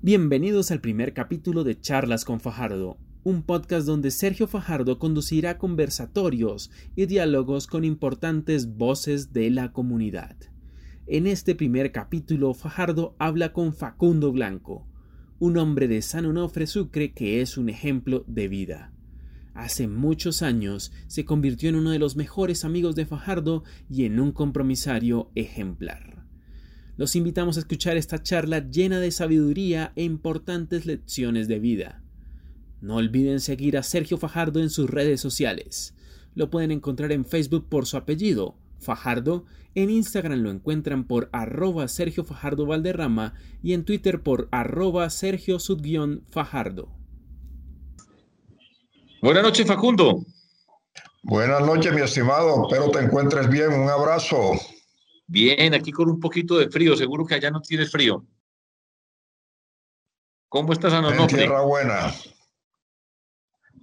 [0.00, 6.70] Bienvenidos al primer capítulo de Charlas con Fajardo, un podcast donde Sergio Fajardo conducirá conversatorios
[6.94, 10.36] y diálogos con importantes voces de la comunidad.
[11.08, 14.86] En este primer capítulo, Fajardo habla con Facundo Blanco,
[15.40, 18.92] un hombre de San Onofre Sucre que es un ejemplo de vida.
[19.52, 24.20] Hace muchos años se convirtió en uno de los mejores amigos de Fajardo y en
[24.20, 26.17] un compromisario ejemplar.
[26.98, 32.02] Los invitamos a escuchar esta charla llena de sabiduría e importantes lecciones de vida.
[32.80, 35.94] No olviden seguir a Sergio Fajardo en sus redes sociales.
[36.34, 39.44] Lo pueden encontrar en Facebook por su apellido, Fajardo,
[39.76, 45.58] en Instagram lo encuentran por arroba Sergio Fajardo Valderrama y en Twitter por arroba Sergio
[46.30, 46.88] Fajardo.
[49.22, 50.24] Buenas noches, Facundo.
[51.22, 52.68] Buenas noches, mi estimado.
[52.68, 53.72] Espero te encuentres bien.
[53.72, 54.52] Un abrazo.
[55.30, 58.24] Bien, aquí con un poquito de frío, seguro que allá no tienes frío.
[60.48, 61.42] ¿Cómo estás, San Onofre?
[61.42, 62.14] En tierra buena.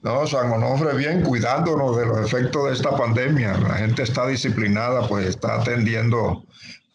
[0.01, 3.59] No, San Onofre bien, cuidándonos de los efectos de esta pandemia.
[3.59, 6.45] La gente está disciplinada, pues está atendiendo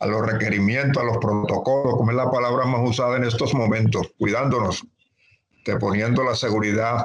[0.01, 4.13] a los requerimientos, a los protocolos, como es la palabra más usada en estos momentos,
[4.19, 4.85] cuidándonos,
[5.65, 7.05] te poniendo la seguridad.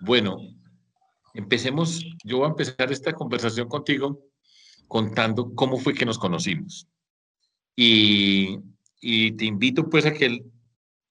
[0.00, 0.38] Bueno,
[1.34, 4.26] empecemos, yo voy a empezar esta conversación contigo
[4.88, 6.86] contando cómo fue que nos conocimos.
[7.74, 8.58] Y,
[9.00, 10.44] te invito pues a que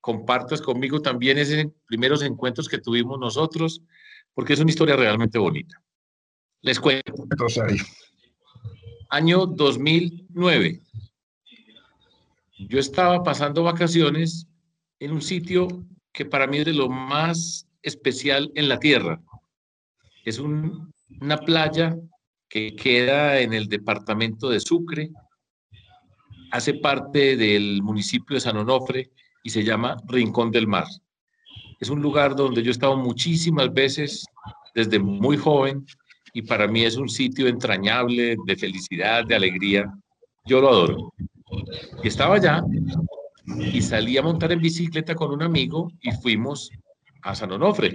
[0.02, 3.82] compartas conmigo también esos primeros encuentros que tuvimos nosotros,
[4.34, 5.82] porque es una historia realmente bonita.
[6.62, 7.14] Les cuento.
[9.10, 10.82] Año 2009.
[12.58, 14.48] Yo estaba pasando vacaciones
[15.00, 15.68] en un sitio
[16.12, 19.22] que para mí es de lo más especial en la tierra.
[20.24, 21.96] Es una playa
[22.50, 25.12] que queda en el departamento de Sucre,
[26.52, 29.12] hace parte del municipio de San Onofre
[29.44, 30.86] y se llama Rincón del Mar.
[31.80, 34.26] Es un lugar donde yo he estado muchísimas veces
[34.74, 35.86] desde muy joven
[36.34, 39.86] y para mí es un sitio entrañable de felicidad, de alegría.
[40.46, 41.14] Yo lo adoro.
[42.04, 42.62] Y estaba allá
[43.46, 46.70] y salí a montar en bicicleta con un amigo y fuimos
[47.22, 47.94] a San Onofre,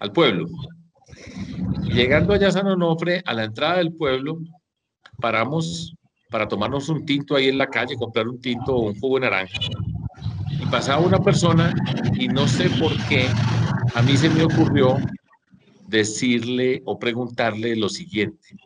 [0.00, 0.46] al pueblo.
[1.82, 4.38] Llegando allá a San Onofre, a la entrada del pueblo,
[5.20, 5.94] paramos
[6.30, 9.22] para tomarnos un tinto ahí en la calle, comprar un tinto o un jugo de
[9.22, 9.58] naranja.
[10.50, 11.74] Y pasaba una persona
[12.14, 13.26] y no sé por qué
[13.94, 14.96] a mí se me ocurrió
[15.86, 18.56] decirle o preguntarle lo siguiente.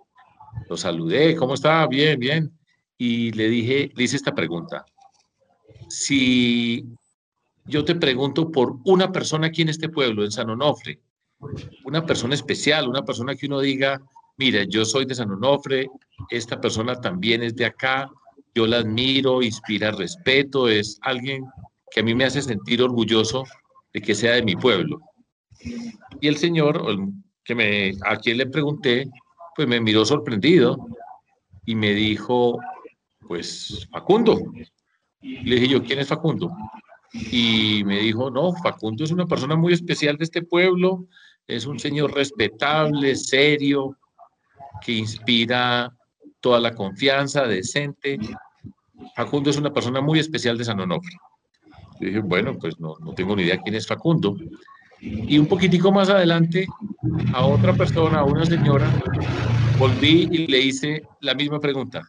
[0.68, 1.86] Lo saludé, ¿cómo está?
[1.86, 2.52] Bien, bien.
[2.98, 4.84] Y le dije, le hice esta pregunta.
[5.88, 6.84] Si
[7.64, 11.00] yo te pregunto por una persona aquí en este pueblo, en San Onofre,
[11.84, 14.00] una persona especial, una persona que uno diga,
[14.36, 15.88] mire, yo soy de San Onofre,
[16.30, 18.10] esta persona también es de acá,
[18.54, 21.44] yo la admiro, inspira respeto, es alguien
[21.90, 23.44] que a mí me hace sentir orgulloso
[23.92, 25.00] de que sea de mi pueblo.
[26.20, 26.82] Y el señor,
[27.44, 29.10] que me, a quien le pregunté,
[29.54, 30.86] pues me miró sorprendido
[31.64, 32.58] y me dijo,
[33.26, 34.40] pues Facundo.
[35.20, 36.50] Le dije yo, ¿quién es Facundo?
[37.12, 41.06] Y me dijo, no, Facundo es una persona muy especial de este pueblo,
[41.56, 43.96] es un señor respetable, serio,
[44.80, 45.92] que inspira
[46.40, 48.18] toda la confianza, decente.
[49.14, 51.16] Facundo es una persona muy especial de San Onofre.
[52.00, 54.36] dije, bueno, pues no, no tengo ni idea quién es Facundo.
[55.00, 56.66] Y un poquitico más adelante,
[57.34, 58.88] a otra persona, a una señora,
[59.78, 62.02] volví y le hice la misma pregunta.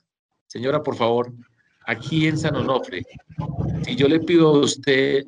[0.47, 1.33] Señora, por favor,
[1.85, 3.03] aquí en San Onofre,
[3.83, 5.25] si yo le pido a usted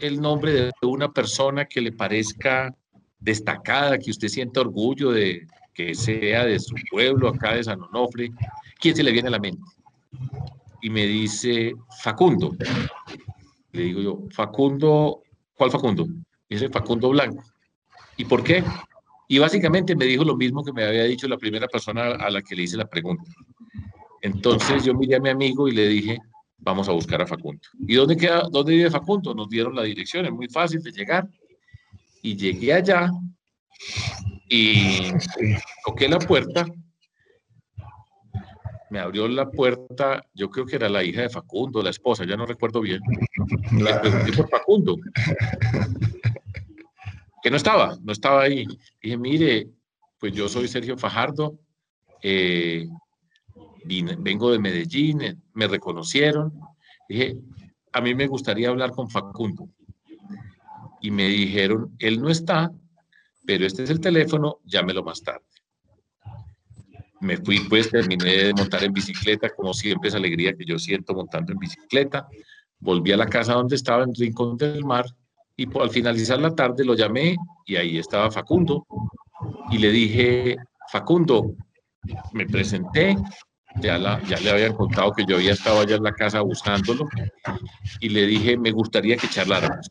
[0.00, 2.74] el nombre de una persona que le parezca
[3.20, 8.30] destacada, que usted sienta orgullo de que sea de su pueblo, acá de San Onofre,
[8.78, 9.62] ¿quién se le viene a la mente?
[10.82, 12.56] Y me dice, Facundo.
[13.72, 15.22] Le digo yo, Facundo,
[15.54, 16.06] ¿cuál Facundo?
[16.48, 17.44] Dice Facundo Blanco.
[18.16, 18.64] ¿Y por qué?
[19.28, 22.42] Y básicamente me dijo lo mismo que me había dicho la primera persona a la
[22.42, 23.22] que le hice la pregunta.
[24.22, 26.18] Entonces yo miré a mi amigo y le dije,
[26.58, 27.62] vamos a buscar a Facundo.
[27.86, 29.34] ¿Y dónde queda, dónde vive Facundo?
[29.34, 31.28] Nos dieron la dirección, es muy fácil de llegar
[32.22, 33.10] y llegué allá
[34.48, 35.12] y
[35.84, 36.66] toqué la puerta.
[38.90, 42.36] Me abrió la puerta, yo creo que era la hija de Facundo, la esposa, ya
[42.36, 43.00] no recuerdo bien.
[43.72, 44.96] Le pregunté por Facundo.
[47.42, 48.66] Que no estaba, no estaba ahí.
[49.00, 49.68] Dije, mire,
[50.18, 51.58] pues yo soy Sergio Fajardo,
[52.20, 52.86] eh,
[54.18, 56.52] vengo de Medellín, me reconocieron.
[57.08, 57.36] Dije,
[57.92, 59.68] a mí me gustaría hablar con Facundo
[61.00, 62.70] y me dijeron, él no está,
[63.46, 65.44] pero este es el teléfono, llámelo más tarde.
[67.20, 71.14] Me fui, pues terminé de montar en bicicleta, como siempre, esa alegría que yo siento
[71.14, 72.28] montando en bicicleta.
[72.78, 75.04] volví a la casa donde estaba en Rincón del Mar
[75.56, 77.36] y al finalizar la tarde lo llamé
[77.66, 78.86] y ahí estaba Facundo
[79.70, 80.56] y le dije,
[80.90, 81.54] Facundo,
[82.32, 83.16] me presenté,
[83.82, 87.06] ya, ya le habían contado que yo había estado allá en la casa buscándolo
[88.00, 89.90] y le dije, me gustaría que charláramos.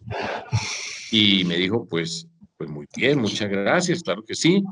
[1.11, 2.27] Y me dijo, pues,
[2.57, 4.63] pues muy bien, muchas gracias, claro que sí.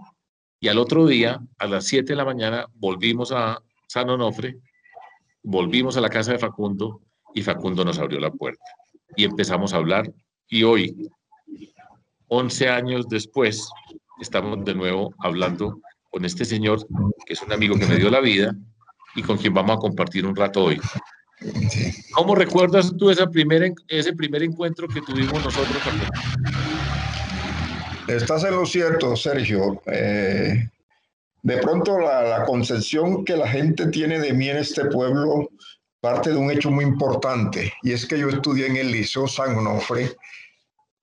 [0.60, 4.57] Y al otro día, a las 7 de la mañana, volvimos a San Onofre,
[5.44, 7.01] volvimos a la casa de Facundo
[7.34, 8.66] y Facundo nos abrió la puerta.
[9.16, 10.12] Y empezamos a hablar
[10.50, 11.10] y hoy,
[12.28, 13.69] 11 años después,
[14.19, 15.80] estamos de nuevo hablando
[16.10, 16.86] con este señor,
[17.25, 18.56] que es un amigo que me dio la vida
[19.16, 20.80] y con quien vamos a compartir un rato hoy.
[22.13, 25.78] ¿Cómo recuerdas tú esa primera, ese primer encuentro que tuvimos nosotros?
[28.07, 29.81] Estás en lo cierto, Sergio.
[29.86, 30.68] Eh,
[31.44, 35.50] de pronto la, la, concepción que la gente tiene de mí en este pueblo
[36.00, 39.56] parte de un hecho muy importante, y es que yo estudié en el Liceo San
[39.57, 40.16] Onofre,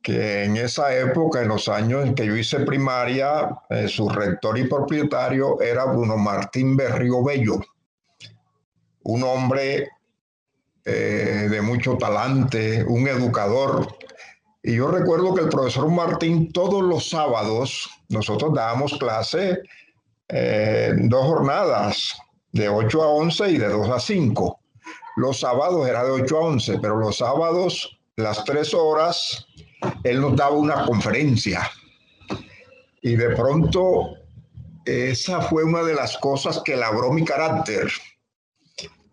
[0.02, 4.58] que en esa época, en los años en que yo hice primaria, eh, su rector
[4.58, 7.60] y propietario era Bruno Martín Berrío Bello,
[9.02, 9.90] un hombre
[10.84, 13.96] eh, de mucho talante, un educador.
[14.62, 19.60] Y yo recuerdo que el profesor Martín todos los sábados, nosotros dábamos clase
[20.28, 22.14] eh, dos jornadas,
[22.52, 24.60] de 8 a 11 y de 2 a 5.
[25.16, 29.46] Los sábados era de 8 a 11, pero los sábados, las tres horas,
[30.04, 31.68] él nos daba una conferencia.
[33.02, 34.14] Y de pronto,
[34.84, 37.90] esa fue una de las cosas que labró mi carácter.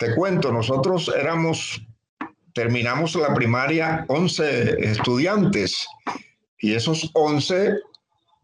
[0.01, 1.79] Te cuento, nosotros éramos,
[2.55, 5.85] terminamos la primaria 11 estudiantes
[6.57, 7.75] y esos 11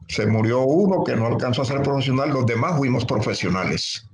[0.08, 4.08] se murió uno que no alcanzó a ser profesional, los demás fuimos profesionales.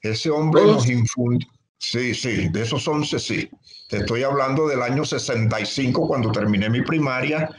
[0.00, 1.48] Ese hombre nos infundió,
[1.78, 3.50] Sí, sí, de esos 11 sí.
[3.88, 7.50] Te estoy hablando del año 65 cuando terminé mi primaria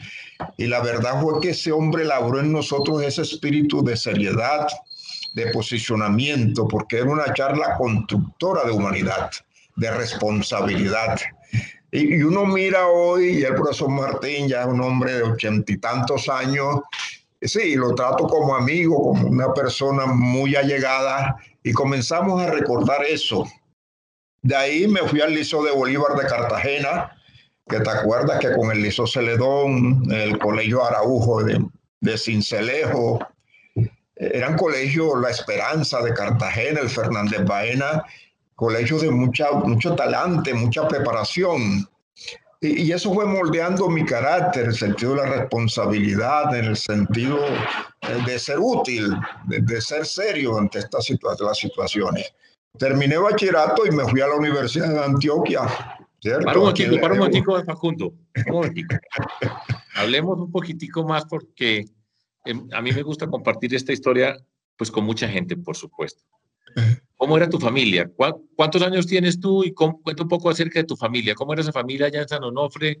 [0.58, 4.66] y la verdad fue que ese hombre labró en nosotros ese espíritu de seriedad,
[5.36, 9.30] de posicionamiento, porque era una charla constructora de humanidad,
[9.76, 11.20] de responsabilidad.
[11.92, 15.76] Y, uno mira hoy, y el profesor Martín ya es un hombre de ochenta y
[15.76, 16.80] tantos años,
[17.42, 23.46] sí, lo trato como amigo, como una persona muy allegada, y comenzamos a recordar eso,
[24.40, 27.12] de ahí me fui al Liceo de Bolívar de Cartagena,
[27.68, 31.62] que te acuerdas que con el Liceo Celedón, el Colegio Araujo de,
[32.00, 33.18] de Cincelejo,
[34.16, 38.04] eran colegios La Esperanza de Cartagena, el Fernández Baena,
[38.54, 41.88] colegios de mucha, mucho talante, mucha preparación.
[42.62, 47.38] Y, eso fue moldeando mi carácter, en el sentido de la responsabilidad, en el sentido
[48.24, 49.14] de ser útil,
[49.44, 51.10] de, ser serio ante estas
[51.40, 52.32] las situaciones.
[52.78, 55.62] Terminé bachillerato y me fui a la Universidad de Antioquia.
[56.22, 58.14] Para un momentico, para un momentico, Facundo.
[59.94, 61.84] Hablemos un poquitico más porque
[62.72, 64.36] a mí me gusta compartir esta historia
[64.76, 66.22] pues con mucha gente, por supuesto.
[67.16, 68.10] ¿Cómo era tu familia?
[68.54, 69.64] ¿Cuántos años tienes tú?
[69.64, 71.34] Y cuenta un poco acerca de tu familia.
[71.34, 73.00] ¿Cómo era esa familia allá en San Onofre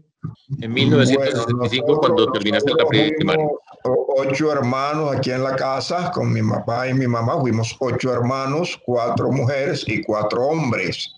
[0.58, 3.46] en 1965 cuando terminaste la primaria?
[3.84, 7.38] Ocho hermanos aquí en la casa con mi papá y mi mamá.
[7.38, 11.12] Fuimos ocho hermanos, cuatro mujeres y cuatro hombres.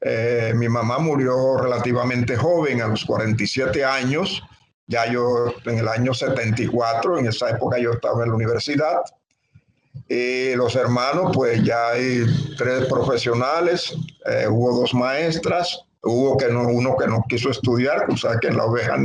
[0.00, 4.42] Eh, mi mamá murió relativamente joven, a los 47 años.
[4.92, 9.00] Ya yo en el año 74, en esa época yo estaba en la universidad.
[10.06, 12.26] Y los hermanos, pues ya hay
[12.58, 13.94] tres profesionales,
[14.26, 18.48] eh, hubo dos maestras, hubo que no, uno que no quiso estudiar, o sea, que
[18.48, 18.98] es la oveja,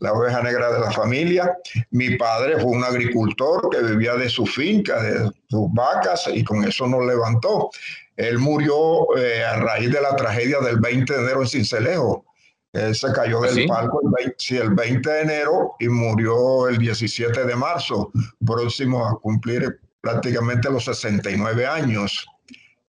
[0.00, 1.56] la oveja negra de la familia.
[1.92, 6.62] Mi padre fue un agricultor que vivía de su finca, de sus vacas, y con
[6.62, 7.70] eso nos levantó.
[8.18, 12.26] Él murió eh, a raíz de la tragedia del 20 de enero en Cincelejo.
[12.72, 13.66] Él se cayó del ¿Sí?
[13.66, 18.10] palco el el 20 de enero y murió el 17 de marzo,
[18.44, 22.26] próximo a cumplir prácticamente los 69 años.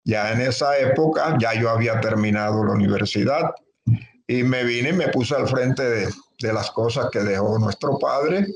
[0.04, 3.50] Ya en esa época, ya yo había terminado la universidad
[4.26, 6.08] y me vine y me puse al frente de,
[6.40, 8.46] de las cosas que dejó nuestro padre.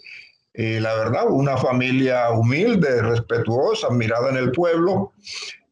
[0.55, 5.13] Y la verdad, una familia humilde, respetuosa, mirada en el pueblo.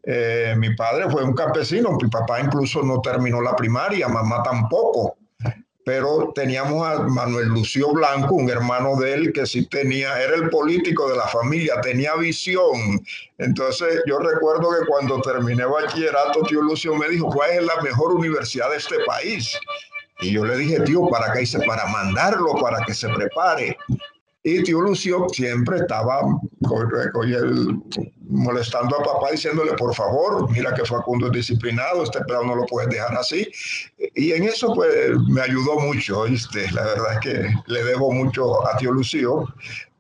[0.03, 5.17] Eh, mi padre fue un campesino, mi papá incluso no terminó la primaria, mamá tampoco
[5.85, 10.49] pero teníamos a Manuel Lucio Blanco, un hermano de él que sí tenía, era el
[10.49, 13.05] político de la familia, tenía visión.
[13.39, 18.13] Entonces yo recuerdo que cuando terminé bachillerato, tío Lucio me dijo, ¿cuál es la mejor
[18.13, 19.59] universidad de este país?
[20.21, 21.61] Y yo le dije, tío, ¿para qué hice?
[21.67, 23.77] Para mandarlo, para que se prepare.
[24.47, 26.21] Y tío Lucio siempre estaba,
[28.29, 32.67] molestando a papá diciéndole, por favor, mira que Facundo es disciplinado, este pedo no lo
[32.67, 33.49] puedes dejar así.
[34.15, 34.91] Y en eso pues
[35.29, 36.71] me ayudó mucho, ¿oíste?
[36.73, 39.47] La verdad es que le debo mucho a tío Lucio,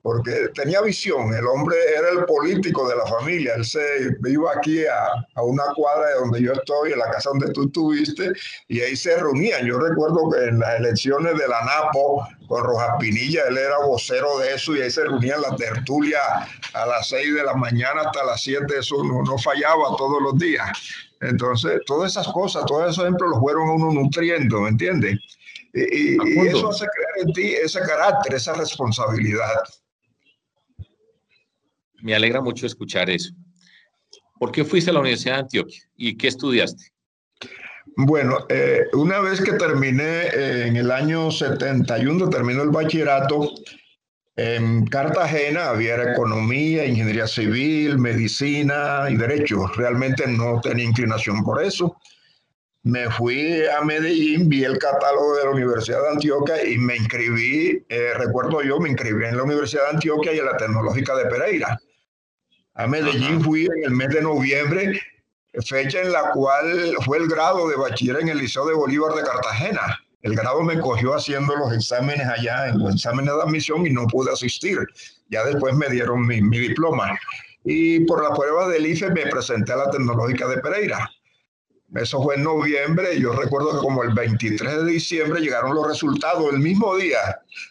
[0.04, 3.80] porque tenía visión, el hombre era el político de la familia, él se
[4.26, 7.64] iba aquí a, a, una cuadra de donde yo estoy, en la casa donde tú
[7.64, 8.30] estuviste,
[8.68, 9.64] y ahí se reunían.
[9.64, 14.40] Yo recuerdo que en las elecciones de la NAPO, con Rojas Pinilla, él era vocero
[14.40, 16.20] de eso, y ahí se reunían la tertulia
[16.74, 20.38] a las 6 de la mañana hasta las 7, eso no, no fallaba todos los
[20.38, 20.68] días.
[21.22, 25.18] Entonces, todas esas cosas, todos esos ejemplos los fueron uno nutriendo, ¿me entiendes?
[25.72, 29.62] Y, y, y eso hace crear en ti ese carácter, esa responsabilidad.
[32.04, 33.32] Me alegra mucho escuchar eso.
[34.38, 36.92] ¿Por qué fuiste a la Universidad de Antioquia y qué estudiaste?
[37.96, 43.54] Bueno, eh, una vez que terminé eh, en el año 71, terminó el bachillerato,
[44.36, 49.66] en Cartagena había economía, ingeniería civil, medicina y derecho.
[49.68, 51.96] Realmente no tenía inclinación por eso.
[52.82, 57.82] Me fui a Medellín, vi el catálogo de la Universidad de Antioquia y me inscribí,
[57.88, 61.24] eh, recuerdo yo, me inscribí en la Universidad de Antioquia y en la Tecnológica de
[61.30, 61.80] Pereira.
[62.76, 65.00] A Medellín fui en el mes de noviembre,
[65.64, 69.22] fecha en la cual fue el grado de bachiller en el Liceo de Bolívar de
[69.22, 70.00] Cartagena.
[70.22, 74.08] El grado me cogió haciendo los exámenes allá, en los exámenes de admisión y no
[74.08, 74.78] pude asistir.
[75.28, 77.16] Ya después me dieron mi, mi diploma.
[77.64, 81.08] Y por la prueba del IFE me presenté a la Tecnológica de Pereira.
[81.94, 83.18] Eso fue en noviembre.
[83.20, 87.18] Yo recuerdo que como el 23 de diciembre llegaron los resultados el mismo día,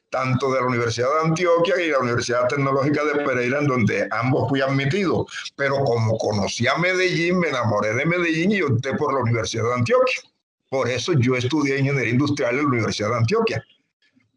[0.10, 4.48] tanto de la Universidad de Antioquia y la Universidad Tecnológica de Pereira, en donde ambos
[4.50, 5.26] fui admitido.
[5.56, 9.74] Pero como conocí a Medellín, me enamoré de Medellín y opté por la Universidad de
[9.74, 10.22] Antioquia.
[10.70, 13.64] Por eso yo estudié ingeniería industrial en la Universidad de Antioquia.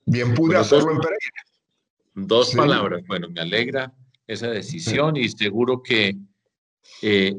[0.04, 1.42] Bien pude hacerlo dos- en Pereira.
[2.14, 2.56] Dos Sí.
[2.56, 3.02] palabras.
[3.06, 3.92] Bueno, me alegra
[4.26, 6.16] esa decisión y seguro que,
[7.02, 7.34] eh,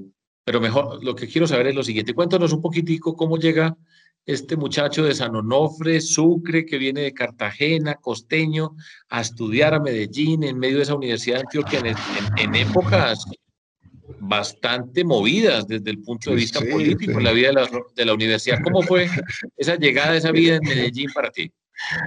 [0.48, 2.14] pero mejor, lo que quiero saber es lo siguiente.
[2.14, 3.76] Cuéntanos un poquitico cómo llega
[4.26, 8.74] este muchacho de San Onofre, Sucre, que viene de Cartagena, costeño,
[9.10, 11.96] a estudiar a Medellín en medio de esa Universidad de Antioquia en, en-
[12.38, 13.26] en épocas
[14.22, 17.18] bastante movidas desde el punto de vista sí, político sí.
[17.18, 18.60] en la vida de la, de la universidad.
[18.64, 19.10] ¿Cómo fue
[19.58, 21.52] esa llegada, esa vida en Medellín para ti?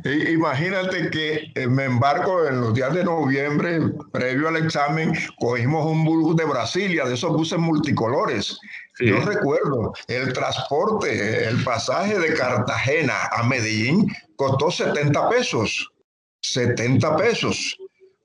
[0.04, 3.80] Imagínate que eh, me embarco en los días de noviembre,
[4.12, 8.58] previo al examen, cogimos un bus de Brasilia, de esos buses multicolores.
[8.94, 9.06] Sí.
[9.06, 15.90] Yo recuerdo, el transporte, el pasaje de Cartagena a Medellín costó 70 pesos.
[16.42, 17.76] 70 pesos.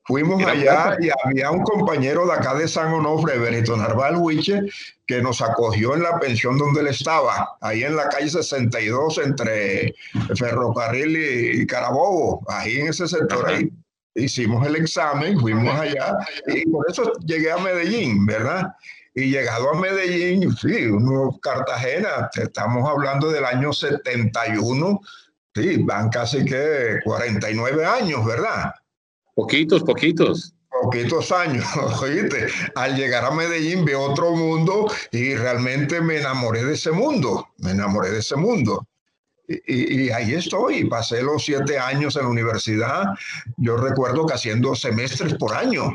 [0.08, 4.62] Fuimos allá y había un compañero de acá de San Onofre, Benito Narval Huiche,
[5.08, 9.96] que nos acogió en la pensión donde él estaba, ahí en la calle 62 entre
[10.36, 13.72] Ferrocarril y, Carabobo, ahí en ese sector ahí.
[14.14, 16.16] Hicimos el examen, fuimos allá
[16.48, 18.74] y por eso llegué a Medellín, ¿verdad?
[19.16, 25.02] Y llegado a Medellín, sí, uno, Cartagena, estamos hablando del año 71,
[25.56, 28.72] sí, van casi que 49 años, ¿verdad?
[29.36, 30.54] Poquitos, poquitos.
[30.82, 31.66] poquitos años,
[32.02, 37.48] oíste, al llegar a Medellín vi otro mundo y realmente me enamoré de ese mundo,
[37.58, 38.88] me enamoré de ese mundo.
[39.48, 43.04] Y, ahí estoy, pasé los siete años en la universidad,
[43.58, 45.92] yo recuerdo que haciendo semestres por año,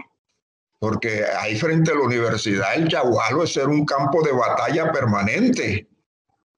[0.79, 5.89] porque ahí frente a la universidad el Yagualo es ser un campo de batalla permanente,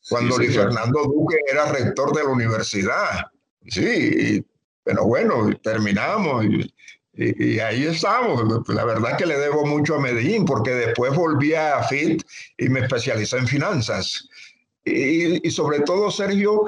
[0.08, 0.56] cuando Sí, Luis.
[0.56, 3.26] Fernando Duque era rector de la universidad.
[3.68, 3.80] Sí,
[4.36, 4.51] y-
[4.84, 6.74] pero bueno, terminamos y,
[7.14, 8.68] y- y ahí estamos.
[8.68, 12.22] La verdad que le debo mucho a Medellín porque después volví a FIT
[12.58, 14.28] y me especialicé en finanzas.
[14.84, 16.64] Y, sobre todo, Sergio,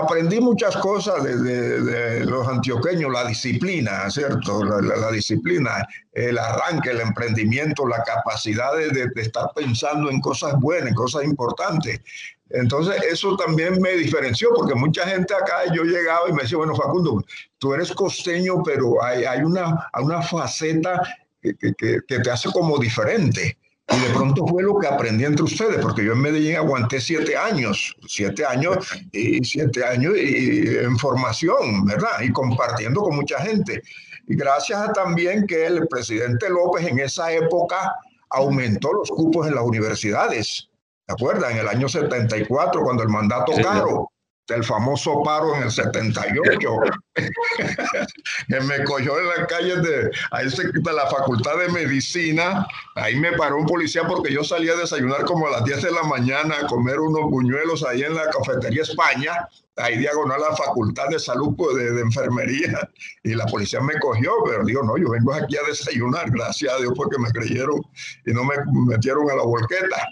[0.00, 4.64] aprendí muchas cosas de, de- de los antioqueños, la disciplina, ¿cierto?
[4.64, 10.20] La, la- la disciplina, el arranque, el emprendimiento, la capacidad de, de- estar pensando en
[10.20, 12.00] cosas buenas, en cosas importantes.
[12.50, 16.74] Entonces, eso también me diferenció, porque mucha gente acá, yo llegaba y me decía, bueno,
[16.74, 17.22] Facundo,
[17.58, 21.02] tú eres costeño, pero hay, hay una, una faceta
[21.42, 23.58] que- que- que te hace como diferente.
[23.90, 27.36] Y de pronto fue lo que aprendí entre ustedes, porque yo en Medellín aguanté siete
[27.36, 32.20] años, siete años y siete años y, en formación, ¿verdad?
[32.22, 33.82] Y compartiendo con mucha gente.
[34.26, 37.94] Y gracias a también que el presidente López en esa época
[38.30, 40.68] aumentó los cupos en las universidades.
[41.06, 41.52] ¿Se acuerdan?
[41.52, 44.10] En el año 74, cuando el mandato Sí, caro,
[44.48, 46.42] del famoso paro en el 78,
[48.48, 53.58] que me cogió en las calles de, de la Facultad de Medicina, ahí me paró
[53.58, 56.66] un policía porque yo salía a desayunar como a las 10 de la mañana a
[56.66, 61.54] comer unos buñuelos ahí en la cafetería España, ahí diagonal a la Facultad de Salud
[61.56, 62.88] pues, de, enfermería
[63.22, 66.78] y la policía me cogió, pero digo, no, yo vengo aquí a desayunar, gracias a
[66.78, 67.80] Dios porque me creyeron
[68.26, 68.54] y no me
[68.86, 70.08] metieron a la volqueta.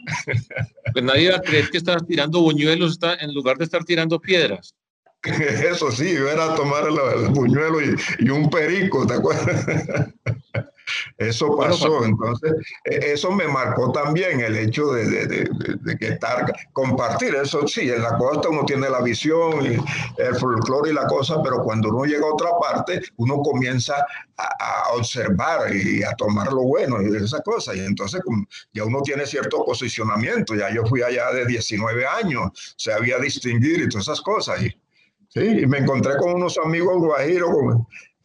[0.92, 4.75] Pues nadie va a creer que estabas tirando buñuelos en lugar de estar tirando piedras.
[5.23, 9.66] Eso sí, yo era tomar el, buñuelo y, y, un perico, ¿te acuerdas?
[11.19, 12.52] Eso pasó, entonces
[12.85, 18.02] e, eso me marcó también el hecho de, de, que estar, compartir, eso sí, en
[18.02, 19.76] la costa uno tiene la visión, y
[20.21, 23.95] el folclore y la cosa, pero cuando uno llega a otra parte, uno comienza
[24.37, 28.21] a, observar y a tomar lo bueno y esas cosas, y entonces
[28.73, 33.81] ya uno tiene cierto posicionamiento, ya yo fui allá de 19 años, se había distinguir
[33.81, 34.69] y todas esas cosas, y,
[35.28, 37.50] sí, y me encontré con unos amigos guajiros,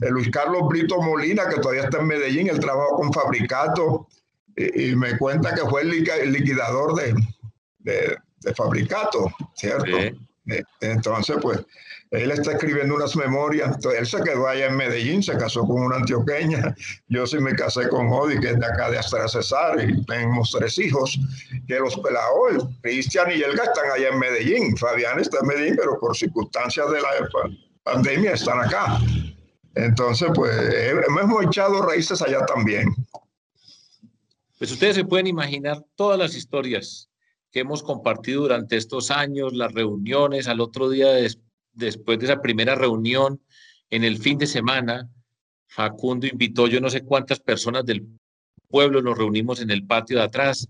[0.09, 4.07] Luis Carlos Brito Molina, que todavía está en Medellín, él trabaja con Fabricato
[4.55, 5.89] y, me cuenta que fue el
[6.31, 7.13] liquidador de,
[7.79, 9.97] de, Fabricato, ¿cierto?
[9.97, 11.59] Eh, entonces, pues,
[12.11, 13.77] él está escribiendo unas memorias.
[13.97, 16.75] él se quedó allá en Medellín, se casó con una antioqueña.
[17.07, 20.51] Yo sí me casé con Odi, que es de acá de Astra Cesar, y tenemos
[20.57, 21.17] tres hijos,
[21.67, 24.75] que los pelados, Cristian y Elga, están allá en Medellín.
[24.75, 27.09] Fabián está en Medellín, pero por circunstancias de la
[27.83, 28.99] pandemia están acá.
[29.75, 30.51] Entonces, pues
[31.19, 32.93] hemos echado raíces allá también.
[34.57, 37.09] Pues ustedes se pueden imaginar todas las historias
[37.51, 41.09] que hemos compartido durante estos años, las reuniones, al otro día
[41.73, 43.41] después de esa primera reunión,
[43.89, 45.09] en el fin de semana,
[45.67, 48.07] Facundo invitó yo no sé cuántas personas del
[48.69, 50.67] pueblo, nos reunimos en el patio de atrás,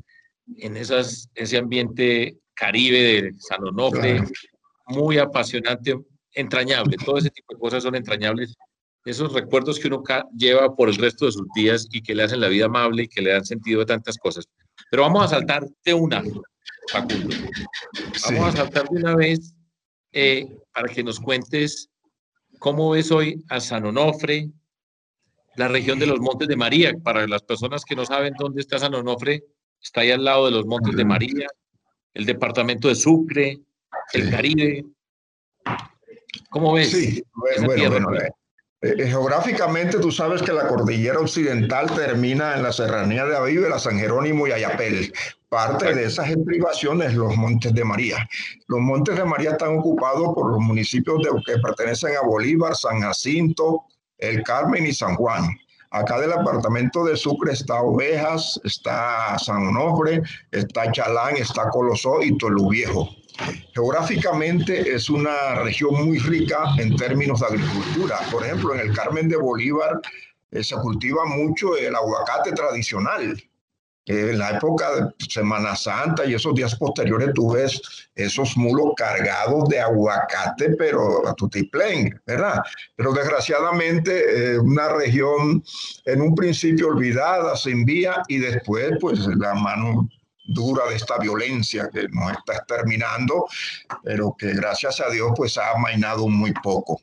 [0.57, 4.23] en esas, ese ambiente caribe de San Onofre,
[4.87, 5.99] muy apasionante,
[6.33, 8.55] entrañable, todo ese tipo de cosas son entrañables
[9.05, 10.03] esos recuerdos que uno
[10.35, 13.07] lleva por el resto de sus días y que le hacen la vida amable y
[13.07, 14.47] que le dan sentido de tantas cosas.
[14.89, 16.23] Pero vamos a saltar de una,
[16.91, 17.35] Facundo.
[18.25, 19.53] Vamos a saltar de una vez
[20.11, 21.89] eh, para que nos cuentes
[22.59, 24.51] cómo ves hoy a San Onofre,
[25.55, 26.93] la región de los Montes de María.
[27.03, 29.43] Para las personas que no saben dónde está San Onofre,
[29.81, 31.47] está ahí al lado de los Montes de María,
[32.13, 33.59] el departamento de Sucre,
[34.13, 34.85] el Caribe.
[36.49, 36.91] ¿Cómo ves?
[36.91, 38.31] Sí, bueno, bueno, eh,
[38.81, 43.67] eh, eh, geográficamente tú sabes que la cordillera occidental termina en la serranía de Avive,
[43.77, 45.13] San Jerónimo y Ayapel.
[45.49, 48.27] Parte de esas estribaciones los Montes de María.
[48.67, 53.01] Los Montes de María están ocupados por los municipios de, que pertenecen a Bolívar, San
[53.01, 53.83] Jacinto,
[54.17, 55.43] El Carmen y San Juan.
[55.93, 62.37] Acá del apartamento de Sucre está Ovejas, está San Onofre, está Chalán, está Colosó y
[62.37, 63.09] Tolu Viejo.
[63.73, 68.19] Geográficamente es una región muy rica en términos de agricultura.
[68.31, 69.99] Por ejemplo, en el Carmen de Bolívar
[70.51, 73.41] eh, se cultiva mucho el aguacate tradicional.
[74.05, 77.81] En la época de Semana Santa y esos días posteriores tú ves
[78.15, 82.61] esos mulos cargados de aguacate, pero a tutiplén, ¿verdad?
[82.95, 85.63] Pero desgraciadamente eh, una región
[86.05, 90.09] en un principio olvidada, sin vía y después pues la mano
[90.45, 93.47] dura de esta violencia que nos está exterminando,
[94.03, 97.01] pero que gracias a Dios pues ha amainado muy poco.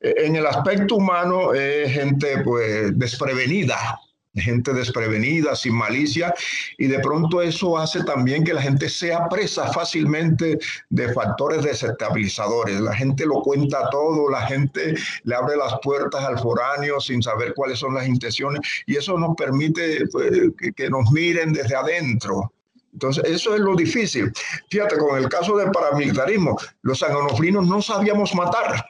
[0.00, 3.98] Eh, en el aspecto humano es gente pues desprevenida,
[4.42, 6.34] gente desprevenida, sin malicia,
[6.78, 10.58] y de pronto eso hace también que la gente sea presa fácilmente
[10.90, 12.80] de factores desestabilizadores.
[12.80, 17.54] La gente lo cuenta todo, la gente le abre las puertas al foráneo sin saber
[17.54, 20.30] cuáles son las intenciones, y eso nos permite pues,
[20.76, 22.52] que, nos miren desde adentro.
[22.92, 24.32] Entonces, eso es lo difícil.
[24.70, 28.84] Fíjate, con el caso del paramilitarismo, los sangonofrinos no sabíamos matar,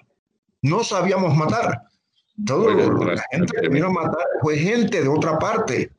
[0.61, 1.83] no sabíamos matar.
[2.47, 5.91] Todo la gente que vino a matar fue gente de otra parte.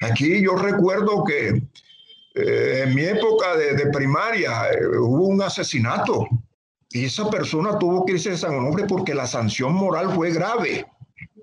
[0.00, 1.62] Aquí yo recuerdo que
[2.34, 6.28] eh, en mi época de, primaria eh, hubo un asesinato
[6.90, 10.86] y esa persona tuvo que irse de San Onofre porque la sanción moral fue grave.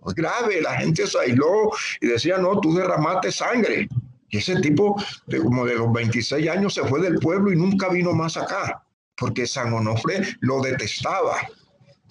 [0.02, 3.88] Fue grave, la gente se aisló y decía, no, tú derramaste sangre.
[4.30, 4.96] Y ese tipo,
[5.28, 8.84] de, como de los 26 años, se fue del pueblo y nunca vino más acá,
[9.18, 11.36] porque San Onofre lo detestaba.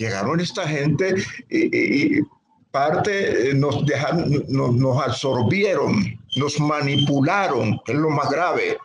[0.01, 1.15] Llegaron esta gente
[1.51, 2.21] y,
[2.71, 8.79] parte eh, nos, dejaron, nos, nos absorbieron, nos manipularon, es lo más grave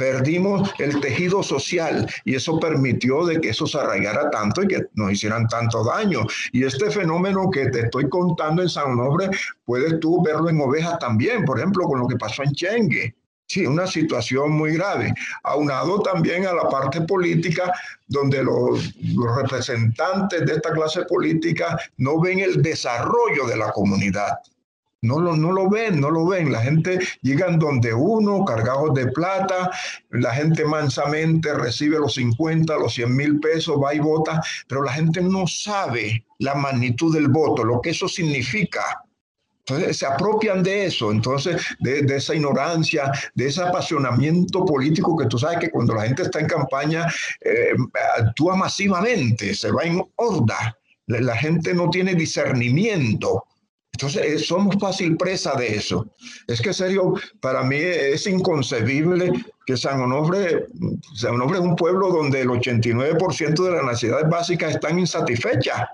[0.00, 4.86] perdimos el tejido social y eso permitió de que eso se arraigara tanto y que
[4.94, 6.20] nos hicieran tanto daño.
[6.52, 9.28] Y este fenómeno que te estoy contando en San Nobre,
[9.66, 13.14] puedes tú verlo en ovejas también, por ejemplo, con lo que pasó en Chengue.
[13.50, 17.74] Sí, una situación muy grave, aunado también a la parte política,
[18.06, 18.94] donde los,
[19.36, 24.38] representantes de esta clase política no ven el desarrollo de la comunidad.
[25.02, 26.52] No lo, no lo ven, no lo ven.
[26.52, 29.72] La gente llegan donde uno, cargados de plata,
[30.10, 34.92] la gente mansamente recibe los 50, los 100 mil pesos, va y vota, pero la
[34.92, 39.02] gente no sabe la magnitud del voto, lo que eso significa.
[39.66, 45.38] Entonces se apropian de eso, entonces de, esa ignorancia, de ese apasionamiento político que tú
[45.38, 47.06] sabes que cuando la gente está en campaña
[47.40, 47.74] eh,
[48.18, 53.44] actúa masivamente, se va en horda, la gente no tiene discernimiento.
[53.92, 56.06] Entonces, eh, somos fácil presa de eso.
[56.46, 59.32] Es que, serio, para mí es inconcebible
[59.66, 60.68] que San Onofre,
[61.14, 65.86] San Onofre es un pueblo donde el 89% de las necesidades básicas están insatisfechas.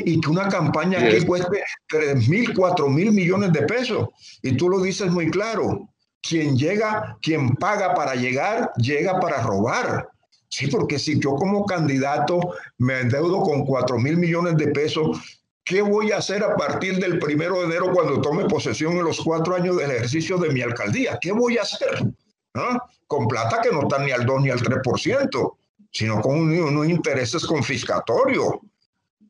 [0.00, 4.08] Y, que una campaña aquí cueste 3 mil, 4 mil millones de pesos.
[4.42, 5.88] Y tú lo dices muy claro.
[6.22, 10.08] Quien llega, quien paga para llegar, llega para robar.
[10.48, 12.40] Sí, porque si yo como candidato
[12.78, 15.20] me endeudo con 4 mil millones de pesos,
[15.64, 19.20] ¿Qué voy a hacer a partir del primero de enero cuando tome posesión en los
[19.20, 21.18] cuatro años del ejercicio de mi alcaldía?
[21.20, 22.12] ¿Qué voy a hacer?
[22.54, 22.78] ¿Ah?
[23.06, 25.56] Con plata que no está ni al 2 ni al 3%,
[25.92, 28.54] sino con unos intereses confiscatorios.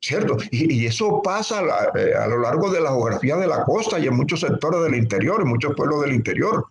[0.02, 0.36] ¿Cierto?
[0.50, 1.62] Y, eso pasa
[1.94, 4.96] eh, a, lo largo de la geografía de la costa y en muchos sectores del
[4.96, 6.66] interior, en muchos pueblos del interior.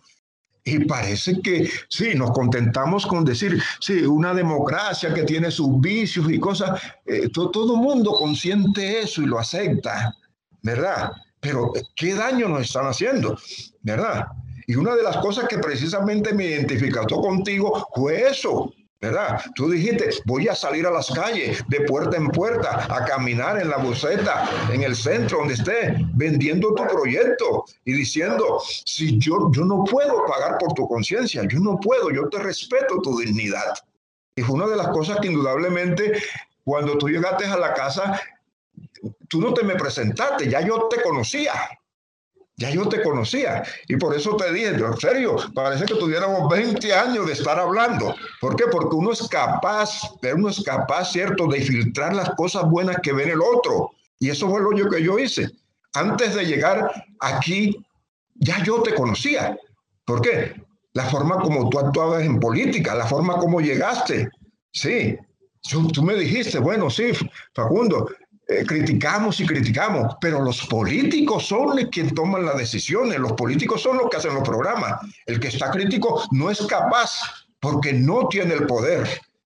[0.64, 6.30] Y parece que sí, nos contentamos con decir, sí, una democracia que tiene sus vicios
[6.30, 10.14] y cosas, eh, todo el mundo consiente eso y lo acepta,
[10.60, 11.12] ¿verdad?
[11.40, 13.38] Pero eh, ¿qué daño nos están haciendo?
[13.80, 14.26] ¿Verdad?
[14.66, 19.42] Y una de las cosas que precisamente me identificó contigo fue eso, ¿verdad?
[19.56, 23.68] Tú dijiste, voy a salir a las calles de puerta en puerta, a caminar en
[23.68, 29.64] la buceta, en el centro donde esté, vendiendo tu proyecto y diciendo, si yo, yo
[29.64, 33.74] no puedo pagar por tu conciencia, yo no puedo, yo te respeto tu dignidad.
[34.36, 36.22] Y fue una de las cosas que indudablemente
[36.64, 38.20] cuando tú llegaste a la casa,
[39.28, 41.52] tú no te me presentaste, ya yo te conocía.
[42.62, 46.94] Ya yo te conocía y por eso te dije, en serio, parece que tuviéramos 20
[46.94, 48.14] años de estar hablando.
[48.40, 48.66] ¿Por qué?
[48.70, 53.12] Porque uno es capaz, pero uno es capaz, ¿cierto?, de filtrar las cosas buenas que
[53.12, 53.90] ve el otro.
[54.20, 55.50] Y eso fue lo que yo hice.
[55.94, 57.84] Antes de llegar aquí,
[58.36, 59.58] ya yo te conocía.
[60.04, 60.54] ¿Por qué?
[60.92, 64.28] La forma como tú actuabas en política, la forma como llegaste.
[64.70, 65.18] Sí,
[65.92, 67.10] tú me dijiste, bueno, sí,
[67.56, 68.08] Facundo,
[68.48, 73.82] eh, criticamos y criticamos, pero los políticos son los quienes toman las decisiones, los políticos
[73.82, 75.00] son los que hacen los programas.
[75.26, 77.20] El que está crítico no es capaz
[77.60, 79.08] porque no tiene el poder,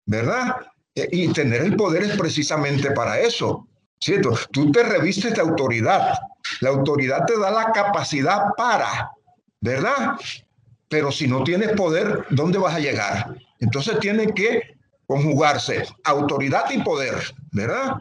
[0.05, 0.55] ¿verdad?
[0.95, 3.67] Eh, y tener el poder es precisamente para eso,
[3.99, 4.33] ¿cierto?
[4.51, 6.13] Tú te revistes de autoridad,
[6.61, 9.11] la autoridad te da la capacidad para,
[9.59, 10.15] ¿verdad?
[10.87, 13.35] Pero si no tienes poder, ¿dónde vas a llegar?
[13.59, 17.15] Entonces tiene que conjugarse autoridad y poder,
[17.51, 17.97] ¿verdad?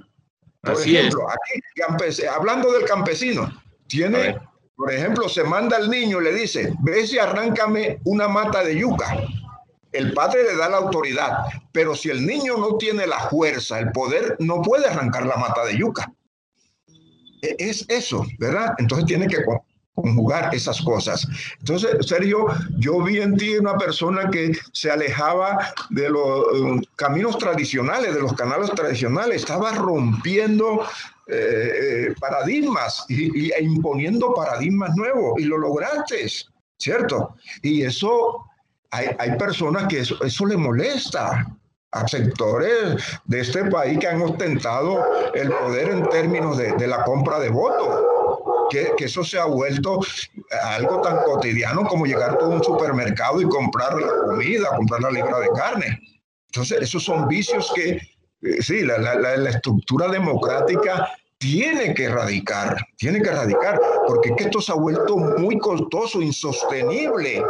[0.67, 3.51] Por ejemplo, aquí, hablando del campesino,
[3.87, 4.37] tiene,
[4.75, 8.79] por ejemplo, se manda al niño y le dice, ve si arráncame una mata de
[8.79, 9.17] yuca.
[9.93, 13.93] El padre le da la autoridad, pero si el niño no tiene la fuerza, el
[13.93, 16.13] poder, no puede arrancar la mata de yuca.
[17.43, 18.75] E, es eso, ¿verdad?
[18.79, 19.39] Entonces tiene que
[19.97, 21.27] conjugar esas cosas.
[21.59, 27.39] Entonces, Sergio, yo vi en ti una persona que se alejaba de los um, caminos
[27.39, 30.83] tradicionales, de los canales tradicionales, estaba rompiendo
[31.29, 36.27] eh, eh, paradigmas y, e imponiendo paradigmas nuevos y lo lograste,
[36.79, 37.35] ¿cierto?
[37.63, 38.45] Y eso,
[38.91, 41.47] hay, hay personas que eso, eso le molesta
[41.93, 47.03] a sectores de este país que han ostentado el poder en términos de, de la
[47.05, 48.16] compra de votos
[48.71, 50.01] que, eso se ha vuelto
[50.63, 55.41] algo tan cotidiano como llegar a un supermercado y comprar la comida, comprar la libra
[55.41, 56.01] de carne.
[56.47, 58.01] Entonces, esos son vicios que,
[58.43, 64.37] eh, sí, la, la, la, estructura democrática tiene que erradicar, tiene que erradicar, porque es
[64.37, 67.45] que esto se ha vuelto muy costoso, insostenible,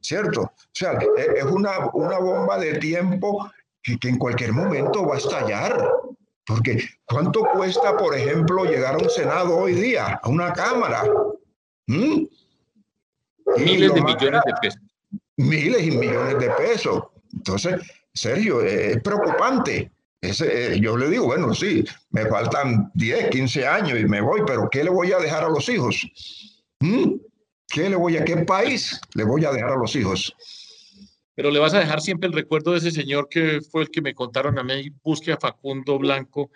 [0.00, 0.42] ¿cierto?
[0.42, 0.98] O sea,
[1.36, 3.50] es una, una bomba de tiempo
[3.82, 5.90] que en cualquier momento va a estallar.
[6.46, 11.04] Porque ¿cuánto cuesta, por ejemplo, llegar a un Senado hoy día, a una Cámara?
[11.86, 12.24] ¿Mm?
[13.56, 14.80] Miles de millones de pesos.
[15.36, 17.04] Miles y millones de pesos.
[17.32, 17.80] Entonces,
[18.12, 19.90] serio, es preocupante.
[20.20, 24.40] Ese, eh, yo le digo, bueno, sí, me faltan 10, 15 años y me voy,
[24.46, 26.06] pero ¿qué le voy a dejar a los hijos?
[26.80, 27.16] ¿Mm?
[27.68, 30.34] ¿Qué le voy a, qué país le voy a dejar a los hijos?
[31.34, 34.00] Pero le vas a dejar siempre el recuerdo de ese señor que fue el que
[34.00, 36.50] me contaron a mí, busque a Facundo Blanco,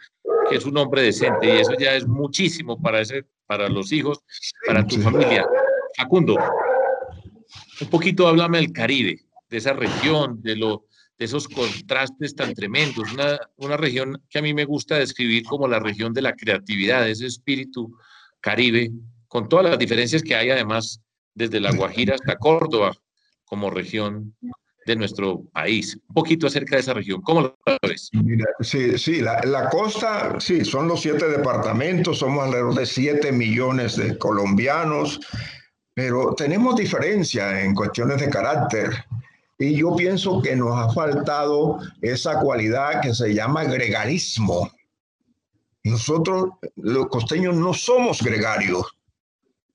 [0.48, 4.20] que es un hombre decente, y eso ya es muchísimo para, ese, para los hijos,
[4.66, 5.46] para tu familia.
[5.96, 6.36] Facundo,
[7.80, 10.86] un poquito háblame del Caribe, de esa región, de, lo,
[11.18, 15.66] de esos contrastes tan tremendos, una, una región que a mí me gusta describir como
[15.66, 17.92] la región de la creatividad, ese espíritu
[18.40, 18.92] caribe
[19.26, 21.00] con todas las diferencias que hay además
[21.34, 22.96] desde La Guajira hasta Córdoba
[23.44, 24.34] como región
[24.88, 25.96] de nuestro país.
[26.08, 27.20] Un poquito acerca de esa región.
[27.20, 28.10] ¿Cómo lo ves?
[28.60, 33.96] sí, sí, la, la, costa, sí, son los siete departamentos, somos alrededor de siete millones
[33.96, 35.20] de colombianos,
[35.94, 39.04] pero tenemos diferencia en cuestiones de carácter.
[39.58, 44.70] Y yo pienso que nos ha faltado esa cualidad que se llama gregarismo.
[45.84, 48.97] Nosotros, los costeños, no somos gregarios.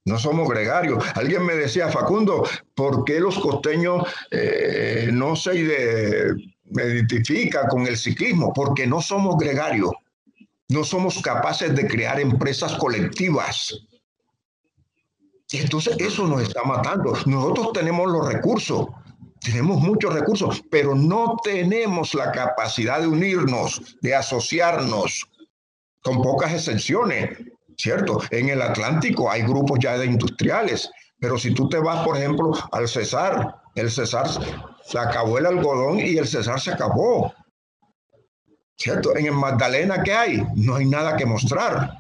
[0.06, 1.04] No somos gregarios.
[1.16, 5.56] Alguien me decía, Facundo, ¿por qué los costeños eh, no se
[6.72, 8.52] identifican con el ciclismo?
[8.54, 9.92] Porque no somos gregarios.
[10.70, 13.74] No somos capaces de crear empresas colectivas.
[15.52, 17.14] Y entonces eso nos está matando.
[17.26, 18.88] Nosotros tenemos los recursos,
[19.40, 25.30] tenemos muchos recursos, pero no tenemos la capacidad de unirnos, de asociarnos,
[26.02, 27.38] con pocas excepciones,
[27.78, 28.22] ¿cierto?
[28.30, 32.52] En el Atlántico hay grupos ya de industriales, pero si tú te vas, por ejemplo,
[32.72, 34.28] al Cesar, el Cesar
[34.86, 37.34] se acabó el algodón y el Cesar se acabó.
[38.76, 39.16] ¿Cierto?
[39.16, 40.44] En el Magdalena, ¿qué hay?
[40.56, 42.00] No hay nada que mostrar.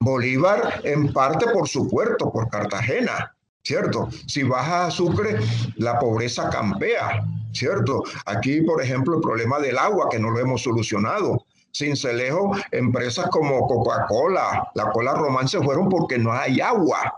[0.00, 3.34] Bolívar, en parte por su puerto, por Cartagena.
[3.62, 4.08] ¿cierto?
[4.26, 5.38] Si baja a Sucre,
[5.76, 8.02] la pobreza campea, ¿cierto?
[8.26, 11.46] Aquí, por ejemplo, el problema del agua, que no lo hemos solucionado.
[11.72, 17.14] Cincelejo, empresas como Coca-Cola, la cola román se fueron porque no hay agua.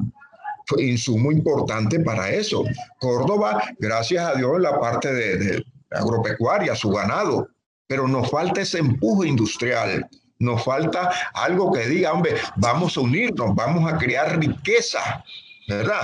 [0.67, 2.65] Fue insumo importante para eso.
[3.01, 7.49] Córdoba, gracias a Dios, en la parte de, agropecuaria, su ganado,
[7.87, 10.09] pero nos falta ese empuje industrial.
[10.39, 15.25] Nos falta algo que diga, hombre, vamos a unirnos, vamos a crear riqueza,
[15.69, 16.03] ¿verdad?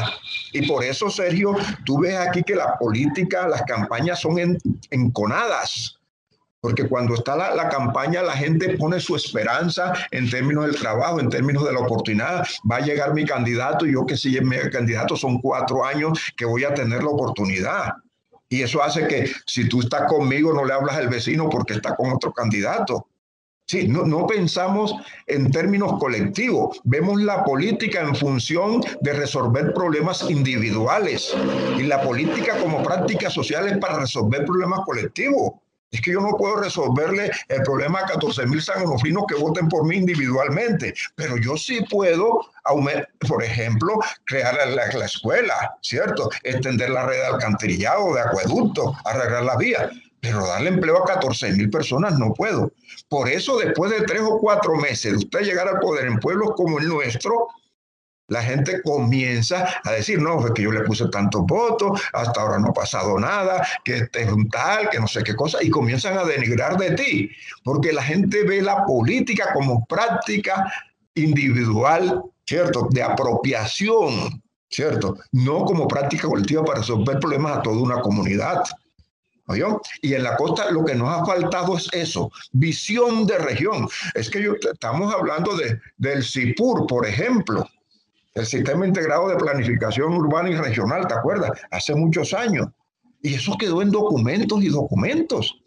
[0.52, 4.58] Y por eso, Sergio, tú ves aquí que la política, las campañas son
[4.90, 5.97] enconadas.
[6.60, 11.28] Porque cuando está la, campaña, la gente pone su esperanza en términos del trabajo, en
[11.28, 12.44] términos de la oportunidad.
[12.70, 16.44] Va a llegar mi candidato y yo que si mi candidato son cuatro años que
[16.44, 17.92] voy a tener la oportunidad.
[18.48, 21.94] Y eso hace que si tú estás conmigo no le hablas al vecino porque está
[21.94, 23.06] con otro candidato.
[23.66, 24.94] Sí, no, no, pensamos
[25.26, 31.36] en términos colectivos, vemos la política en función de resolver problemas individuales
[31.76, 35.52] y la política como práctica social es para resolver problemas colectivos.
[35.90, 39.86] Es que yo no puedo resolverle el problema a 14 mil sanonofrinos que voten por
[39.86, 42.40] mí individualmente, pero yo sí puedo,
[43.26, 46.28] por ejemplo, crear la, la escuela, ¿cierto?
[46.42, 51.52] Extender la red de alcantarillado, de acueducto, arreglar la vía pero darle empleo a 14
[51.52, 52.72] mil personas no puedo.
[53.08, 56.52] Por eso, después de tres o cuatro meses de usted llegar al poder en pueblos
[56.56, 57.48] como el nuestro,
[58.28, 62.58] la gente comienza a decir, no, es que yo le puse tantos votos, hasta ahora
[62.58, 65.70] no ha pasado nada, que este es un tal, que no sé qué cosa, y
[65.70, 67.30] comienzan a denigrar de ti,
[67.64, 70.72] porque la gente ve la política como práctica
[71.14, 72.88] individual, ¿cierto?
[72.90, 75.16] De apropiación, ¿cierto?
[75.32, 78.62] No como práctica colectiva para resolver problemas a toda una comunidad.
[80.02, 83.88] Y en la costa lo que nos ha faltado es eso, visión de región.
[84.14, 87.66] Es que yo, estamos hablando de, del CIPUR, por ejemplo,
[88.38, 91.50] el Sistema Integrado de Planificación Urbana y Regional, ¿te acuerdas?
[91.70, 92.68] Hace muchos años.
[93.20, 95.60] Y eso quedó en documentos y documentos,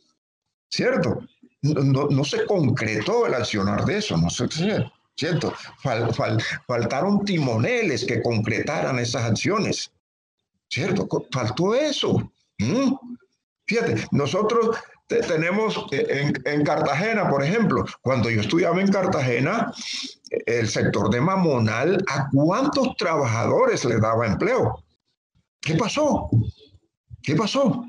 [0.69, 1.19] ¿cierto?
[1.61, 4.29] No, se concretó el accionar de eso, no
[5.15, 5.53] ¿cierto?
[6.65, 9.91] faltaron timoneles que concretaran esas acciones,
[10.69, 11.07] ¿cierto?
[11.31, 12.31] Faltó eso.
[13.65, 14.77] Fíjate, nosotros
[15.19, 19.71] tenemos eh, en, Cartagena, por ejemplo, cuando yo estudiaba en Cartagena,
[20.45, 24.83] el sector de Mamonal, ¿a cuántos trabajadores le daba empleo?
[25.59, 26.29] ¿Qué pasó?
[27.21, 27.85] ¿Qué pasó?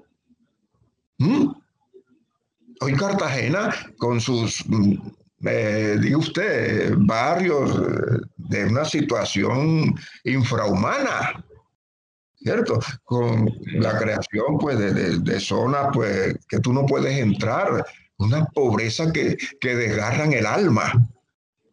[1.18, 1.52] ¿Mm?
[2.80, 4.94] Hoy Cartagena, con sus, mm,
[5.46, 11.44] eh, diga usted, barrios eh, de una situación infrahumana,
[12.42, 12.78] ¿cierto?
[13.04, 17.84] Con la creación pues, de, zonas pues, que tú no puedes entrar,
[18.18, 20.92] una pobreza que, que desgarran el alma,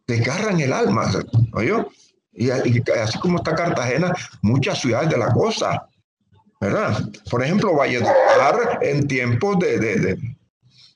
[0.06, 1.10] desgarran el alma,
[1.52, 1.74] ¿oye?
[2.32, 5.88] Y, así como está Cartagena, muchas ciudades de la costa,
[6.60, 7.04] ¿verdad?
[7.30, 10.18] Por ejemplo, Valledupar en tiempos de, de,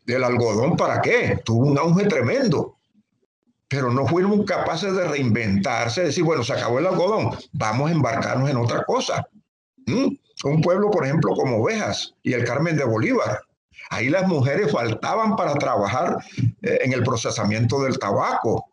[0.07, 1.41] del algodón, ¿para qué?
[1.45, 2.75] Tuvo un auge tremendo
[3.75, 8.49] pero no fuimos capaces de reinventarse, decir, bueno, se acabó el algodón, vamos a embarcarnos
[8.49, 9.27] en otra cosa.
[9.87, 10.17] ¿Mm?
[10.45, 13.41] Un pueblo, por ejemplo, como Ovejas y el Carmen de Bolívar.
[13.91, 16.19] Ahí las mujeres faltaban para trabajar
[16.63, 18.67] eh, en el procesamiento del tabaco.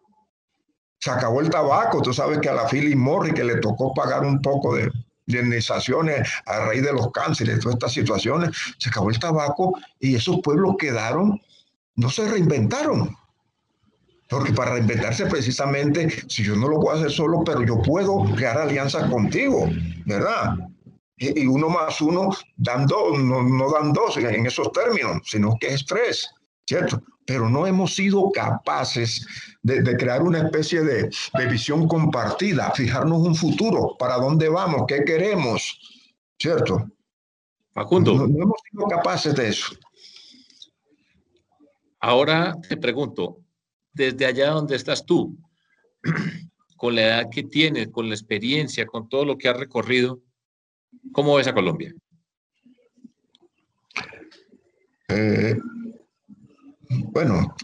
[1.00, 4.24] Se acabó el tabaco, tú sabes que a la Philip Morris que le tocó pagar
[4.24, 4.92] un poco de
[5.28, 10.42] indemnizaciones a raíz de los cánceres, todas estas situaciones, se acabó el tabaco y esos
[10.42, 11.40] pueblos quedaron,
[11.96, 13.16] no se reinventaron.
[14.30, 18.58] Porque para reinventarse precisamente, si yo no lo puedo hacer solo, pero yo puedo crear
[18.58, 19.70] alianzas contigo,
[20.06, 20.56] ¿verdad?
[21.22, 25.68] Y, uno más uno dan dos, no, no dan dos en esos términos, sino que
[25.68, 26.28] es tres,
[26.66, 27.00] ¿cierto?
[27.26, 29.28] Pero no hemos sido capaces
[29.62, 31.12] de, crear una especie de,
[31.48, 35.80] visión compartida, fijarnos un futuro, para dónde vamos, qué queremos,
[36.40, 36.90] ¿cierto?
[37.72, 38.16] Facundo.
[38.16, 39.76] no hemos sido capaces de eso.
[42.00, 43.38] Ahora te pregunto,
[43.94, 45.38] desde allá donde estás tú,
[46.78, 50.20] con la edad que tienes, con la experiencia, con todo lo que has recorrido,
[51.12, 51.94] ¿cómo ves a Colombia?
[55.10, 55.58] Eh,
[56.90, 57.56] bueno.